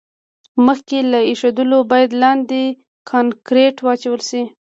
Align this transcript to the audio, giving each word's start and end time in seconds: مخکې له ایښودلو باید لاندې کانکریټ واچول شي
مخکې 0.65 0.97
له 1.11 1.19
ایښودلو 1.29 1.79
باید 1.91 2.11
لاندې 2.23 2.61
کانکریټ 3.09 3.75
واچول 3.85 4.21
شي 4.29 4.43